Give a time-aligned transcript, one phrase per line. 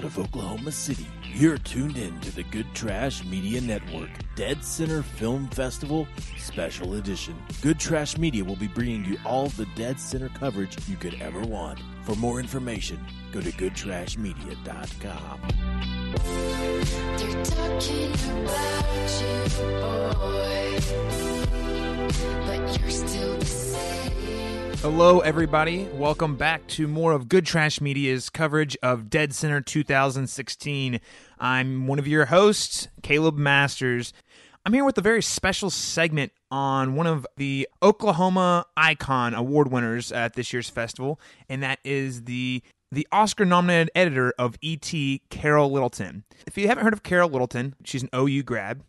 [0.00, 1.06] out of Oklahoma City.
[1.34, 7.36] You're tuned in to the Good Trash Media Network Dead Center Film Festival Special Edition.
[7.60, 11.40] Good Trash Media will be bringing you all the Dead Center coverage you could ever
[11.40, 11.80] want.
[12.04, 12.98] For more information,
[13.30, 15.40] go to goodtrashmedia.com.
[17.18, 18.14] They're talking
[18.44, 19.29] about
[24.82, 25.84] Hello, everybody.
[25.92, 31.00] Welcome back to more of Good Trash Media's coverage of Dead Center 2016.
[31.38, 34.14] I'm one of your hosts, Caleb Masters.
[34.64, 40.12] I'm here with a very special segment on one of the Oklahoma Icon Award winners
[40.12, 45.70] at this year's festival, and that is the the Oscar nominated editor of E.T., Carol
[45.70, 46.24] Littleton.
[46.46, 48.82] If you haven't heard of Carol Littleton, she's an OU grad.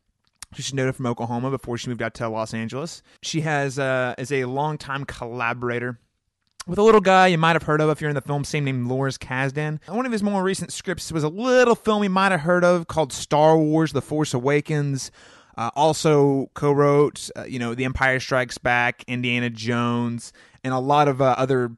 [0.53, 3.01] She's noted from Oklahoma before she moved out to Los Angeles.
[3.21, 5.99] She has uh, is a longtime collaborator
[6.67, 8.65] with a little guy you might have heard of if you're in the film scene
[8.65, 9.79] named Lawrence Kasdan.
[9.87, 12.87] One of his more recent scripts was a little film you might have heard of
[12.87, 15.11] called Star Wars: The Force Awakens.
[15.57, 20.31] Uh, also co-wrote, uh, you know, The Empire Strikes Back, Indiana Jones,
[20.63, 21.71] and a lot of uh, other,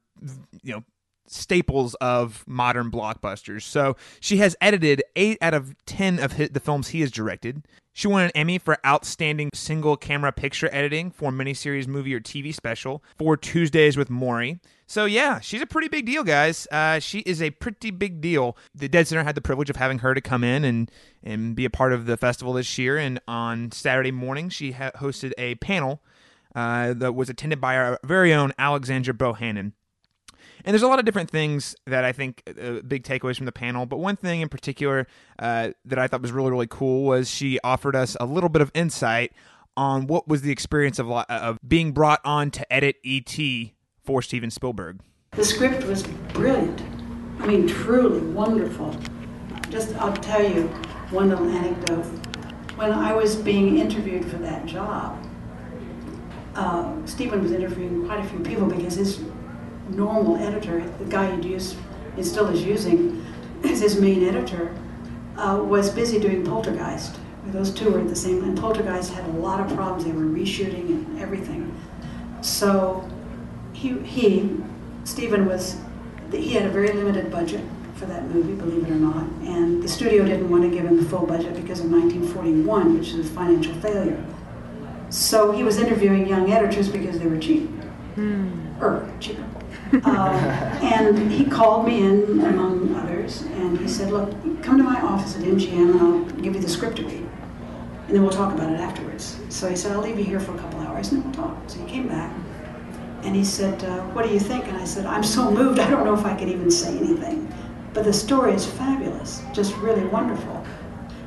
[0.62, 0.84] you know,
[1.28, 3.64] staples of modern blockbusters.
[3.64, 7.66] So she has edited eight out of ten of his, the films he has directed.
[7.96, 12.54] She won an Emmy for Outstanding Single Camera Picture Editing for miniseries, movie, or TV
[12.54, 14.60] special for Tuesdays with Morrie.
[14.88, 16.68] So yeah, she's a pretty big deal, guys.
[16.72, 18.58] Uh, she is a pretty big deal.
[18.74, 21.66] The Dead Center had the privilege of having her to come in and and be
[21.66, 22.98] a part of the festival this year.
[22.98, 26.02] And on Saturday morning, she ha- hosted a panel
[26.56, 29.74] uh, that was attended by our very own Alexandra Bohannon.
[30.66, 33.52] And there's a lot of different things that I think uh, big takeaways from the
[33.52, 33.86] panel.
[33.86, 35.08] But one thing in particular
[35.40, 38.62] uh, that I thought was really, really cool was she offered us a little bit
[38.62, 39.34] of insight
[39.76, 43.74] on what was the experience of, of being brought on to edit E.T.
[44.04, 45.00] for Steven Spielberg.
[45.32, 46.82] The script was brilliant.
[47.40, 48.96] I mean, truly wonderful.
[49.70, 50.68] Just, I'll tell you
[51.10, 52.06] one little anecdote.
[52.76, 55.22] When I was being interviewed for that job,
[56.56, 59.24] uh, Steven was interviewing quite a few people because his
[59.90, 61.78] normal editor, the guy he'd used
[62.16, 63.26] and still is using
[63.64, 64.76] as his main editor,
[65.38, 67.18] uh, was busy doing Poltergeist.
[67.48, 68.56] Those two were at the same time.
[68.56, 70.06] Poltergeist had a lot of problems.
[70.06, 71.76] They were reshooting and everything.
[72.42, 73.10] So
[73.74, 74.50] he, he
[75.04, 75.78] Steven was,
[76.32, 77.64] he had a very limited budget
[77.96, 80.98] for that movie, believe it or not, and the studio didn't want to give him
[80.98, 84.24] the full budget because of 1941, which is a financial failure.
[85.10, 87.70] So he was interviewing young editors because they were cheap,
[88.82, 89.44] or cheaper.
[90.06, 90.36] Um,
[90.84, 94.32] and he called me in, among others, and he said, "Look,
[94.64, 97.28] come to my office at MGM, and I'll give you the script to read,
[98.08, 100.56] and then we'll talk about it afterwards." So he said, "I'll leave you here for
[100.56, 102.32] a couple hours, and then we'll talk." So he came back,
[103.24, 104.68] and he said, uh, What do you think?
[104.68, 107.52] And I said, I'm so moved, I don't know if I could even say anything.
[107.94, 110.66] But the story is fabulous, just really wonderful.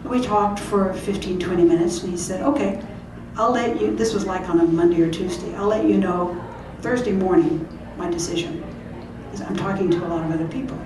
[0.04, 2.82] We talked for 15, 20 minutes, and he said, Okay,
[3.36, 6.42] I'll let you, this was like on a Monday or Tuesday, I'll let you know
[6.80, 7.66] Thursday morning
[7.96, 8.64] my decision.
[9.24, 10.78] Because I'm talking to a lot of other people.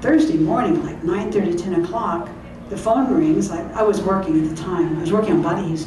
[0.00, 2.28] Thursday morning, like 9 30, 10 o'clock,
[2.70, 3.50] the phone rings.
[3.50, 5.86] I, I was working at the time, I was working on Body Heat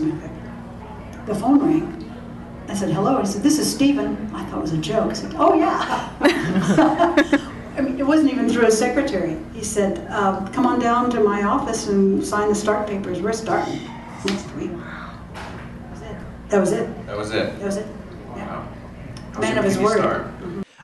[1.26, 2.00] The phone rang.
[2.68, 3.20] I said, hello.
[3.20, 4.32] He said, this is Steven.
[4.34, 5.12] I thought it was a joke.
[5.12, 6.10] I said, oh, yeah.
[7.78, 9.38] I mean, it wasn't even through a secretary.
[9.54, 13.20] He said, uh, come on down to my office and sign the start papers.
[13.20, 13.80] We're starting
[14.26, 14.72] next week.
[16.50, 17.08] That was it.
[17.08, 17.60] That was it.
[17.60, 17.88] That was it.
[18.36, 18.60] Yeah.
[18.60, 19.40] Wow.
[19.40, 19.98] Man of his word.
[19.98, 20.28] start?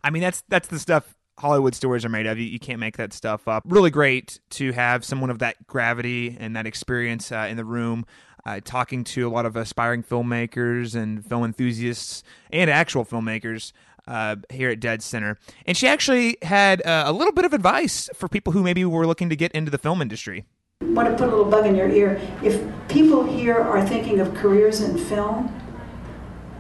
[0.04, 2.38] I mean, that's that's the stuff Hollywood stories are made of.
[2.38, 3.64] You, you can't make that stuff up.
[3.66, 8.06] Really great to have someone of that gravity and that experience uh, in the room,
[8.46, 13.72] uh, talking to a lot of aspiring filmmakers and film enthusiasts and actual filmmakers.
[14.08, 15.38] Uh, here at Dead Center,
[15.68, 19.06] and she actually had uh, a little bit of advice for people who maybe were
[19.06, 20.46] looking to get into the film industry.
[20.82, 22.20] want to put a little bug in your ear.
[22.42, 25.54] If people here are thinking of careers in film,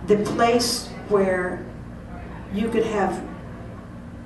[0.05, 1.65] the place where
[2.53, 3.23] you could have,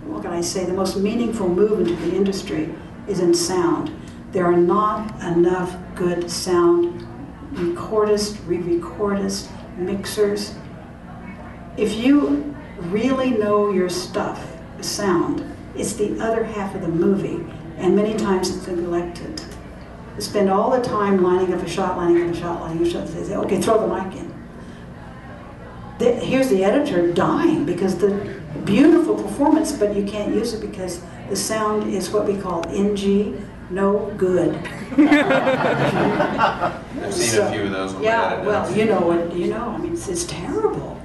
[0.05, 2.73] what can I say, the most meaningful move into the industry
[3.07, 3.91] is in sound.
[4.31, 7.07] There are not enough good sound
[7.53, 9.47] recordists, re-recordists,
[9.77, 10.55] mixers.
[11.77, 17.45] If you really know your stuff, sound, it's the other half of the movie,
[17.77, 19.41] and many times it's neglected.
[20.15, 22.87] They spend all the time lining up a shot, lining up a shot, lining up
[22.87, 23.07] a shot.
[23.07, 24.33] They say, okay, throw the mic in.
[25.99, 31.01] The, here's the editor dying because the beautiful performance, but you can't use it because
[31.29, 34.55] the sound is what we call NG, no good.
[34.97, 37.99] I've seen a few of those.
[38.01, 41.01] Yeah, well, you know what, you know, I mean, it's, it's terrible.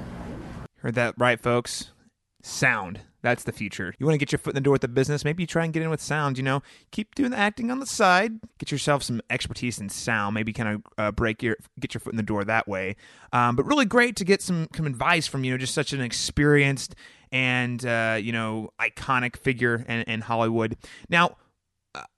[0.79, 1.91] Heard that right, folks?
[2.43, 3.00] Sound.
[3.20, 3.94] That's the future.
[3.99, 5.65] You want to get your foot in the door with the business, maybe you try
[5.65, 6.62] and get in with sound, you know.
[6.93, 8.38] Keep doing the acting on the side.
[8.59, 12.12] Get yourself some expertise in sound, maybe kind of uh, break your get your foot
[12.12, 12.97] in the door that way.
[13.32, 16.00] Um, but really great to get some some advice from you know just such an
[16.00, 16.94] experienced
[17.32, 20.76] and uh, you know iconic figure in, in Hollywood.
[21.09, 21.37] Now,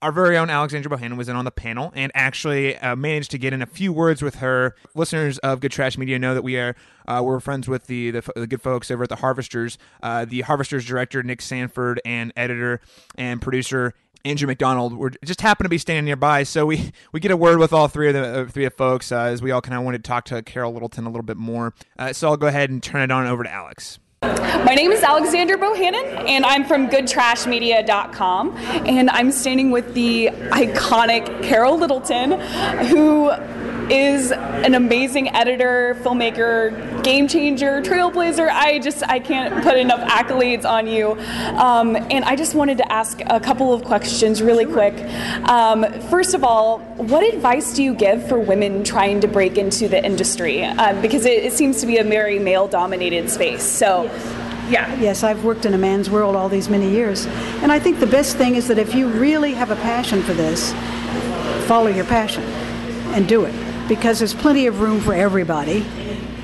[0.01, 3.37] our very own Alexandra Bohannon was in on the panel and actually uh, managed to
[3.37, 4.75] get in a few words with her.
[4.95, 6.75] Listeners of Good Trash Media know that we are
[7.07, 9.77] uh, we're friends with the, the the good folks over at the Harvesters.
[10.01, 12.81] Uh, the Harvesters director Nick Sanford and editor
[13.15, 13.93] and producer
[14.25, 17.59] Andrew McDonald were just happened to be standing nearby, so we we get a word
[17.59, 19.83] with all three of the uh, three of folks uh, as we all kind of
[19.83, 21.73] wanted to talk to Carol Littleton a little bit more.
[21.97, 23.99] Uh, so I'll go ahead and turn it on over to Alex.
[24.23, 28.55] My name is Alexandra Bohannon, and I'm from GoodTrashMedia.com.
[28.85, 32.33] And I'm standing with the iconic Carol Littleton,
[32.85, 33.31] who
[33.91, 38.49] is an amazing editor, filmmaker, game changer, trailblazer.
[38.49, 41.11] I just I can't put enough accolades on you.
[41.59, 44.93] Um, and I just wanted to ask a couple of questions really quick.
[45.49, 49.89] Um, first of all, what advice do you give for women trying to break into
[49.89, 50.63] the industry?
[50.63, 53.63] Um, because it, it seems to be a very male-dominated space.
[53.63, 54.03] So.
[54.69, 54.97] Yeah.
[55.01, 57.25] Yes, I've worked in a man's world all these many years.
[57.61, 60.33] And I think the best thing is that if you really have a passion for
[60.33, 60.71] this,
[61.67, 62.43] follow your passion
[63.13, 65.85] and do it because there's plenty of room for everybody.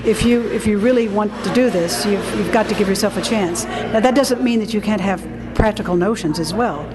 [0.06, 3.18] If you if you really want to do this, you've, you've got to give yourself
[3.18, 3.66] a chance.
[3.66, 5.26] Now that doesn't mean that you can't have
[5.56, 6.88] practical notions as well.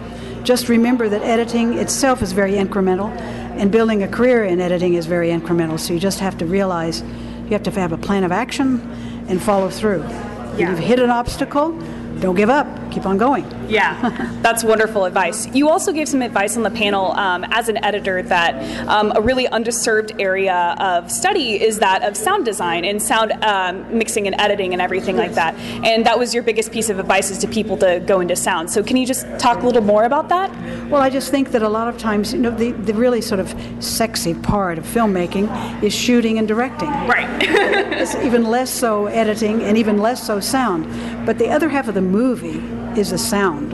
[0.45, 3.11] Just remember that editing itself is very incremental,
[3.59, 5.79] and building a career in editing is very incremental.
[5.79, 8.81] So you just have to realize you have to have a plan of action
[9.29, 10.03] and follow through.
[10.03, 10.53] Yeah.
[10.53, 11.73] If you've hit an obstacle,
[12.21, 12.67] don't give up.
[12.93, 13.51] Keep on going.
[13.71, 15.47] Yeah, that's wonderful advice.
[15.55, 19.21] You also gave some advice on the panel um, as an editor that um, a
[19.21, 24.39] really underserved area of study is that of sound design and sound um, mixing and
[24.39, 25.55] editing and everything like that.
[25.85, 28.71] And that was your biggest piece of advice is to people to go into sound.
[28.71, 30.51] So can you just talk a little more about that?
[30.91, 33.41] Well, I just think that a lot of times, you know, the, the really sort
[33.41, 36.91] of sexy part of filmmaking is shooting and directing.
[36.91, 37.83] Right.
[38.03, 40.87] It's even less so editing and even less so sound.
[41.25, 42.61] But the other half of the movie
[42.97, 43.71] is a sound.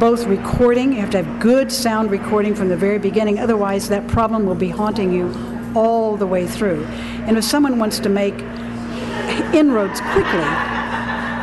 [0.00, 4.06] Both recording, you have to have good sound recording from the very beginning, otherwise, that
[4.08, 5.32] problem will be haunting you
[5.74, 6.84] all the way through.
[7.26, 8.34] And if someone wants to make
[9.54, 10.44] inroads quickly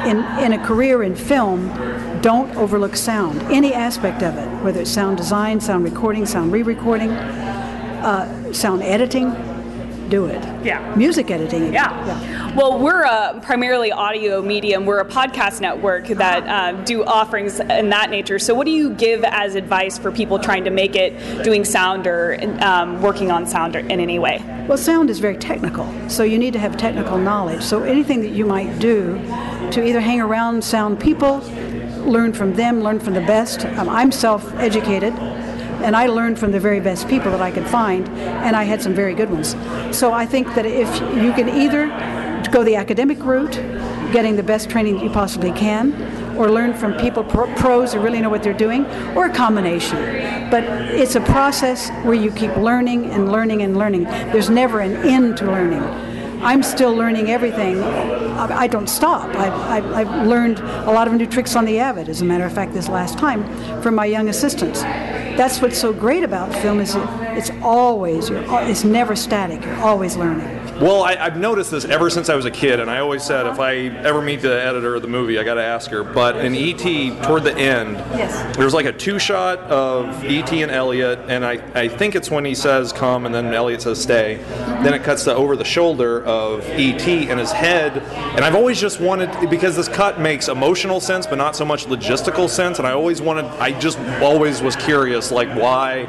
[0.09, 1.67] in, in a career in film,
[2.21, 6.61] don't overlook sound, any aspect of it, whether it's sound design, sound recording, sound re
[6.61, 9.31] recording, uh, sound editing,
[10.11, 10.43] do it.
[10.63, 10.93] Yeah.
[10.95, 11.61] Music editing.
[11.61, 11.73] even.
[11.73, 12.55] Yeah.
[12.55, 14.85] Well, we're a primarily audio medium.
[14.85, 18.37] We're a podcast network that uh, do offerings in that nature.
[18.37, 22.05] So, what do you give as advice for people trying to make it doing sound
[22.05, 24.43] or um, working on sound in any way?
[24.67, 27.63] Well, sound is very technical, so you need to have technical knowledge.
[27.63, 29.17] So anything that you might do
[29.71, 31.39] to either hang around sound people,
[32.05, 33.65] learn from them, learn from the best.
[33.65, 35.13] Um, I'm self-educated,
[35.83, 38.81] and I learned from the very best people that I could find, and I had
[38.81, 39.55] some very good ones.
[39.95, 41.87] So I think that if you can either
[42.51, 43.53] go the academic route,
[44.11, 45.93] getting the best training you possibly can,
[46.37, 48.85] or learn from people, pro- pros who really know what they're doing,
[49.15, 49.97] or a combination.
[50.49, 54.03] But it's a process where you keep learning and learning and learning.
[54.03, 55.83] There's never an end to learning.
[56.43, 57.83] I'm still learning everything.
[57.83, 59.35] I I don't stop.
[59.35, 62.45] I've, I've, I've learned a lot of new tricks on the Avid, as a matter
[62.45, 63.43] of fact, this last time
[63.83, 64.81] from my young assistants.
[65.41, 67.01] That's what's so great about film is it,
[67.35, 69.65] it's always, you're, it's never static.
[69.65, 70.60] You're always learning.
[70.81, 73.45] Well, I, I've noticed this ever since I was a kid, and I always said
[73.45, 73.61] if uh-huh.
[73.61, 76.03] I ever meet the editor of the movie, I got to ask her.
[76.03, 78.57] But in E.T., toward the end, Yes.
[78.57, 80.59] there's like a two shot of E.T.
[80.59, 84.01] and Elliott, and I, I think it's when he says come and then Elliott says
[84.01, 84.37] stay.
[84.81, 87.29] Then it cuts to over the shoulder of E.T.
[87.29, 87.99] and his head.
[88.35, 91.85] And I've always just wanted, because this cut makes emotional sense, but not so much
[91.85, 96.05] logistical sense, and I always wanted, I just always was curious, like why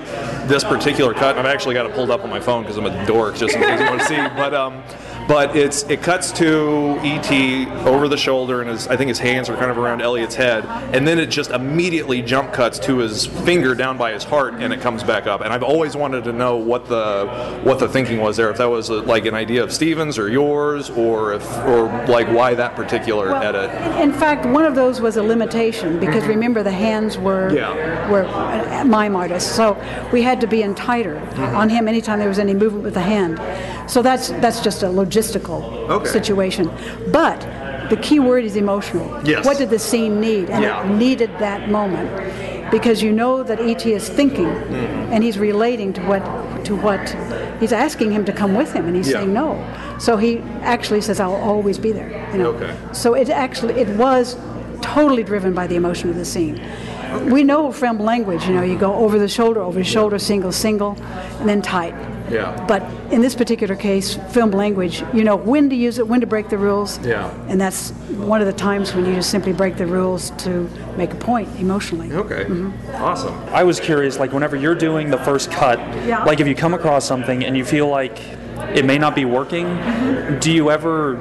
[0.46, 1.36] this particular cut.
[1.36, 3.54] And I've actually got it pulled up on my phone because I'm a dork, just
[3.54, 4.16] in case you want to see.
[4.16, 4.82] But uh, um,
[5.28, 7.66] but it's it cuts to E.T.
[7.86, 10.64] over the shoulder, and his I think his hands are kind of around Elliott's head,
[10.94, 14.72] and then it just immediately jump cuts to his finger down by his heart, and
[14.72, 15.40] it comes back up.
[15.40, 18.68] And I've always wanted to know what the what the thinking was there, if that
[18.68, 22.74] was uh like an idea of Stevens or yours, or if or like why that
[22.74, 23.70] particular Well, edit.
[24.02, 28.10] In fact, one of those was a limitation because remember the hands were Yeah.
[28.10, 29.76] were uh, mime artists, so
[30.12, 31.18] we had to be in tighter
[31.54, 33.38] on him anytime there was any movement with the hand.
[33.86, 36.08] So that's that's just a logistical Okay.
[36.10, 36.70] situation.
[37.12, 37.40] But
[37.90, 39.06] the key word is emotional.
[39.24, 39.44] Yes.
[39.44, 40.50] What did the scene need?
[40.50, 40.82] And Yeah.
[40.84, 42.10] it needed that moment
[42.70, 45.12] because you know that ET is thinking Mm-hmm.
[45.12, 46.22] and he's relating to what
[46.64, 47.14] to what
[47.60, 49.18] he's asking him to come with him and he's Yeah.
[49.18, 49.58] saying no.
[49.98, 52.50] So he actually says I'll always be there, you know.
[52.50, 52.70] Okay.
[52.92, 54.36] So it actually it was
[54.80, 56.60] totally driven by the emotion of the scene.
[57.30, 60.50] We know from language, you know, you go over the shoulder, over the shoulder, single,
[60.50, 60.96] single,
[61.40, 61.94] and then tight.
[62.32, 62.64] Yeah.
[62.66, 66.26] But in this particular case, film language, you know when to use it, when to
[66.26, 66.98] break the rules.
[67.04, 67.30] Yeah.
[67.48, 71.12] And that's one of the times when you just simply break the rules to make
[71.12, 72.12] a point emotionally.
[72.12, 72.44] Okay.
[72.44, 72.94] Mm-hmm.
[73.02, 73.34] Awesome.
[73.50, 76.24] I was curious, like whenever you're doing the first cut, Yeah.
[76.24, 78.18] like if you come across something and you feel like
[78.74, 79.66] it may not be working,
[80.40, 81.16] do you ever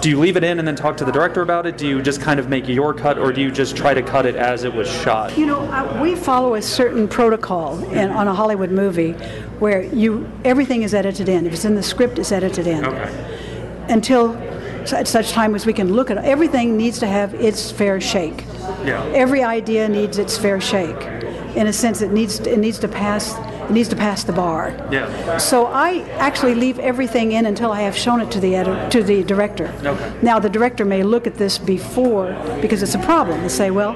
[0.00, 1.78] do you leave it in and then talk to the director about it?
[1.78, 4.26] Do you just kind of make your cut, or do you just try to cut
[4.26, 5.36] it as it was shot?
[5.38, 9.12] You know, uh, we follow a certain protocol in, on a Hollywood movie
[9.58, 11.46] where you everything is edited in.
[11.46, 12.84] If it's in the script, it's edited in.
[12.84, 13.84] Okay.
[13.88, 14.36] Until
[14.92, 16.24] at such time as we can look at it.
[16.24, 18.44] Everything needs to have its fair shake.
[18.84, 19.04] Yeah.
[19.14, 21.00] Every idea needs its fair shake.
[21.54, 23.34] In a sense, it needs it needs to pass
[23.68, 24.72] it needs to pass the bar.
[24.90, 25.38] Yeah.
[25.38, 29.02] So I actually leave everything in until I have shown it to the edit- to
[29.02, 29.72] the director.
[29.84, 30.12] Okay.
[30.22, 33.94] Now the director may look at this before because it's a problem and say, well,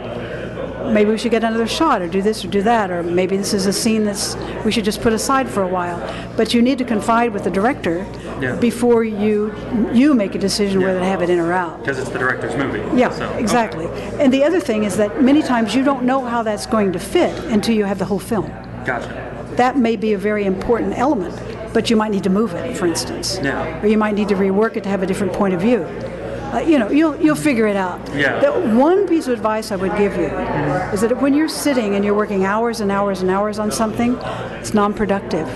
[0.93, 3.53] maybe we should get another shot or do this or do that or maybe this
[3.53, 5.99] is a scene that's we should just put aside for a while.
[6.37, 8.07] But you need to confide with the director
[8.41, 8.55] Yeah.
[8.57, 9.53] before you
[9.93, 11.81] you make a decision whether to have it in or out.
[11.81, 12.83] Because it's the director's movie.
[12.97, 13.87] Yeah, so- exactly.
[14.21, 16.99] And the other thing is that many times you don't know how that's going to
[17.01, 18.47] fit until you have the whole film.
[18.85, 19.11] Gotcha.
[19.57, 21.35] That may be a very important element,
[21.73, 23.39] but you might need to move it, for instance.
[23.43, 23.83] Yeah.
[23.83, 25.87] Or you might need to rework it to have a different point of view.
[26.53, 28.01] Uh, you know, you'll, you'll figure it out.
[28.15, 28.39] Yeah.
[28.39, 30.29] The one piece of advice I would give you
[30.93, 34.17] is that when you're sitting and you're working hours and hours and hours on something,
[34.61, 35.47] it's non-productive.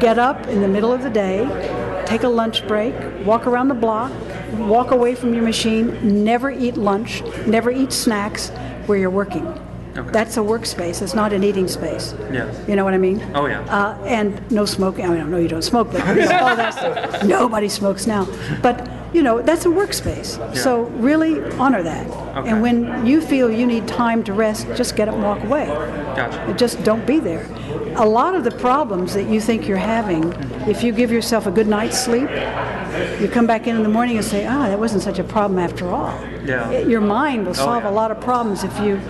[0.00, 3.74] Get up in the middle of the day, take a lunch break, walk around the
[3.74, 4.12] block,
[4.58, 8.50] walk away from your machine, never eat lunch, never eat snacks
[8.86, 9.46] where you're working.
[9.94, 11.02] That's a workspace.
[11.02, 12.14] It's not an eating space.
[12.32, 12.52] Yeah.
[12.66, 13.20] You know what I mean?
[13.34, 13.60] Oh, yeah.
[13.62, 15.04] Uh, and no smoking.
[15.04, 17.22] I mean, I know you don't smoke, but you know, all that stuff.
[17.24, 18.26] Nobody smokes now.
[18.62, 20.56] But you know, that's a workspace.
[20.56, 22.06] So really honor that.
[22.36, 22.50] Okay.
[22.50, 25.66] And when you feel you need time to rest, just get up and walk away.
[25.66, 26.54] Gotcha.
[26.56, 27.44] Just don't be there.
[27.96, 30.32] A lot of the problems that you think you're having,
[30.68, 32.30] if you give yourself a good night's sleep,
[33.20, 35.58] you come back in in the morning and say, ah, that wasn't such a problem
[35.58, 36.16] after all.
[36.44, 36.70] Yeah.
[36.70, 37.90] It- your mind will solve yeah.
[37.90, 39.00] a lot of problems if you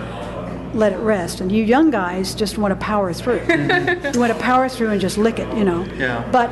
[0.73, 1.41] let it rest.
[1.41, 3.41] And you young guys just want to power through.
[3.49, 5.85] you want to power through and just lick it, you know.
[5.95, 6.27] Yeah.
[6.31, 6.49] But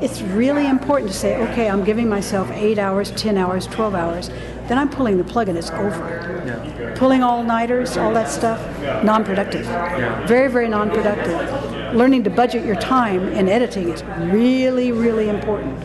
[0.00, 4.28] it's really important to say, okay, I'm giving myself eight hours, 10 hours, 12 hours.
[4.68, 6.42] Then I'm pulling the plug and it's over.
[6.46, 6.94] Yeah.
[6.96, 8.60] Pulling all nighters, all that stuff,
[9.04, 9.66] non productive.
[9.66, 10.26] Yeah.
[10.26, 11.94] Very, very non productive.
[11.94, 15.78] Learning to budget your time in editing is really, really important.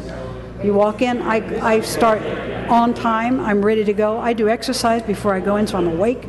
[0.64, 2.22] You walk in, I, I start
[2.70, 4.20] on time, I'm ready to go.
[4.20, 6.24] I do exercise before I go in, so I'm awake.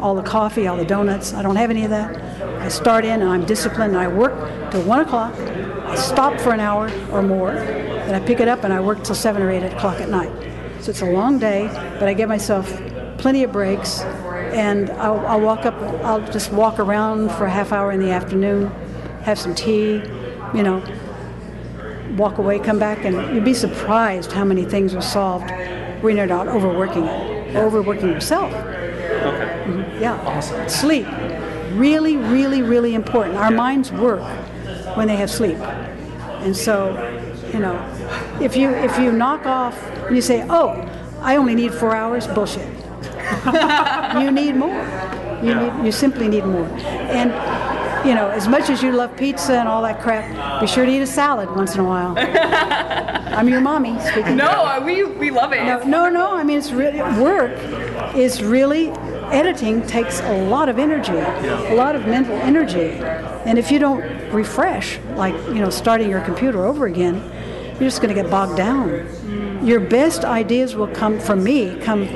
[0.00, 2.16] All the coffee, all the donuts, I don't have any of that.
[2.60, 5.34] I start in and I'm disciplined I work till 1 o'clock.
[5.34, 9.04] I stop for an hour or more, then I pick it up and I work
[9.04, 10.32] till 7 or 8 o'clock at night.
[10.80, 12.66] So it's a long day, but I give myself
[13.18, 14.00] plenty of breaks
[14.52, 15.74] and I'll, I'll walk up,
[16.04, 18.70] I'll just walk around for a half hour in the afternoon,
[19.22, 20.02] have some tea,
[20.54, 20.82] you know,
[22.16, 25.50] walk away, come back, and you'd be surprised how many things are solved
[26.02, 28.52] when you're not overworking it, overworking yourself.
[29.68, 30.00] Okay.
[30.00, 30.20] Yeah.
[30.26, 30.68] Awesome.
[30.68, 31.06] Sleep.
[31.72, 33.36] Really, really, really important.
[33.36, 34.22] Our minds work
[34.96, 35.58] when they have sleep.
[35.58, 36.90] And so,
[37.52, 37.76] you know,
[38.40, 40.88] if you if you knock off and you say, "Oh,
[41.20, 42.66] I only need 4 hours," bullshit.
[44.20, 44.82] you need more.
[45.42, 46.66] You need you simply need more.
[47.10, 47.30] And
[48.06, 50.90] you know, as much as you love pizza and all that crap, be sure to
[50.90, 52.14] eat a salad once in a while.
[53.36, 54.36] I'm your mommy speaking.
[54.36, 55.64] No, we, we love it.
[55.64, 56.36] No, no, no.
[56.36, 57.52] I mean, it's really work
[58.16, 58.92] is really
[59.32, 62.92] editing takes a lot of energy, a lot of mental energy,
[63.46, 64.00] and if you don't
[64.32, 67.14] refresh, like you know, starting your computer over again,
[67.80, 69.06] you're just going to get bogged down.
[69.66, 71.76] Your best ideas will come from me.
[71.80, 72.06] Come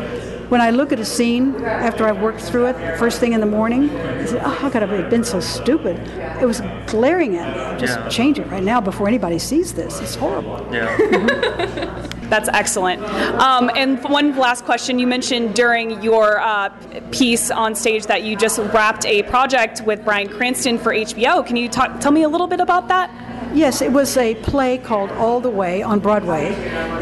[0.51, 3.47] when I look at a scene after I've worked through it, first thing in the
[3.47, 3.89] morning.
[3.91, 5.97] I say, "Oh, how could I have been so stupid?"
[6.41, 7.81] It was glaring at me.
[7.81, 8.09] Just Yeah.
[8.09, 10.01] change it right now before anybody sees this.
[10.01, 10.67] It's horrible.
[10.73, 12.07] Yeah.
[12.31, 13.03] That's excellent.
[13.41, 15.01] Um, and one last question.
[15.01, 16.71] You mentioned during your uh,
[17.11, 21.45] piece on stage that you just wrapped a project with Bryan Cranston for HBO.
[21.45, 23.11] Can you talk, tell me a little bit about that?
[23.53, 26.53] Yes, it was a play called All the Way on Broadway.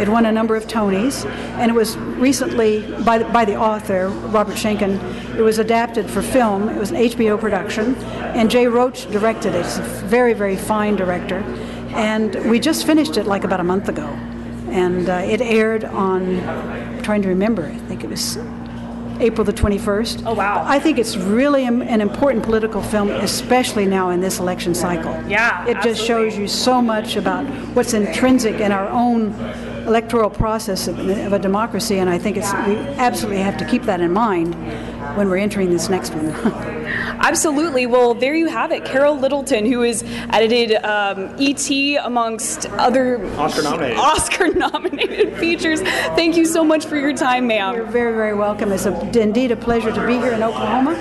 [0.00, 1.26] It won a number of Tonys,
[1.58, 6.22] and it was recently, by the, by the author, Robert Schenkkan, it was adapted for
[6.22, 6.70] film.
[6.70, 7.96] It was an HBO production,
[8.34, 9.66] and Jay Roach directed it.
[9.66, 11.40] He's a very, very fine director.
[11.90, 14.08] And we just finished it like about a month ago.
[14.70, 18.38] And uh, it aired on, I'm trying to remember, I think it was
[19.20, 20.22] April the 21st.
[20.26, 20.62] Oh, wow.
[20.66, 25.12] I think it's really an an important political film, especially now in this election cycle.
[25.28, 27.44] Yeah, It just shows you so much about
[27.74, 29.34] what's intrinsic in our own
[29.86, 33.82] electoral process of, of a democracy, and I think it's we absolutely have to keep
[33.84, 34.54] that in mind
[35.16, 36.26] when we're entering this next one.
[37.20, 37.86] Absolutely.
[37.86, 38.84] Well, there you have it.
[38.84, 41.96] Carol Littleton, who has edited um, E.T.
[41.96, 43.98] amongst other Oscar nominated.
[43.98, 45.80] Oscar nominated features.
[45.80, 47.74] Thank you so much for your time, ma'am.
[47.74, 48.72] You're very, very welcome.
[48.72, 50.94] It's a, indeed a pleasure to be here in Oklahoma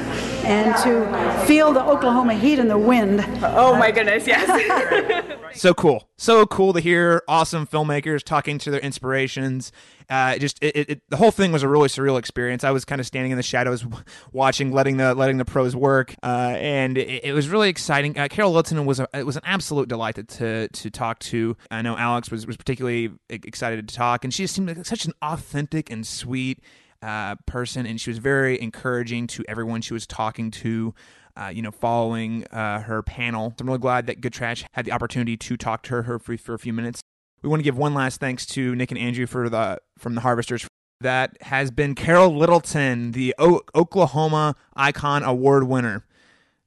[0.44, 3.24] and to feel the Oklahoma heat and the wind.
[3.44, 5.34] Oh my goodness, yes.
[5.54, 6.08] So cool.
[6.18, 9.72] So cool to hear awesome filmmakers talking to their inspirations.
[10.10, 12.64] Uh, just it, it, it- the whole thing was a really surreal experience.
[12.64, 13.86] I was kind of standing in the shadows,
[14.32, 18.18] watching, letting the letting the pros work, uh, and it, it was really exciting.
[18.18, 21.58] Uh, Carol Littleton was a, it was an absolute delight to, to talk to.
[21.72, 25.06] I know Alex was was particularly excited to talk, and she just seemed like such
[25.06, 26.60] an authentic and sweet
[27.02, 30.94] uh, person, and she was very encouraging to everyone she was talking to
[31.36, 33.52] uh, you know, following uh, her panel.
[33.52, 36.36] So I'm really glad that Good Trash had the opportunity to talk to her for,
[36.36, 37.00] for a few minutes.
[37.42, 40.22] We want to give one last thanks to Nick and Andrew for the from the
[40.22, 40.68] Harvesters.
[41.02, 46.04] That has been Carol Littleton, the o- Oklahoma Icon Award winner.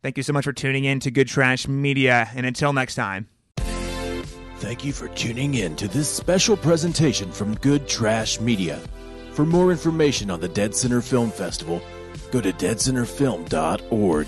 [0.02, 3.28] Thank you so much for tuning in to Good Trash Media, and until next time.
[4.58, 8.78] Thank you for tuning in to this special presentation from Good Trash Media.
[9.32, 11.80] For more information on the Dead Center Film Festival,
[12.30, 14.26] go to deadcenterfilm.org.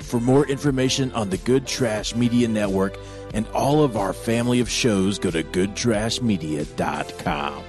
[0.00, 2.96] For more information on the Good Trash Media Network
[3.32, 7.64] and all of our family of shows, go to goodtrashmedia.com.